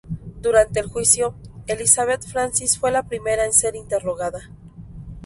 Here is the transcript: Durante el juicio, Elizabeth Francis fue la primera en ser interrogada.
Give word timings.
Durante 0.41 0.79
el 0.79 0.87
juicio, 0.87 1.35
Elizabeth 1.67 2.25
Francis 2.25 2.75
fue 2.79 2.89
la 2.89 3.03
primera 3.03 3.45
en 3.45 3.53
ser 3.53 3.75
interrogada. 3.75 4.49